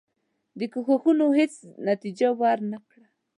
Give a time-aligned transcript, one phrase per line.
[0.57, 1.53] دې کوښښونو هیڅ
[1.87, 3.05] نتیجه ورنه کړه.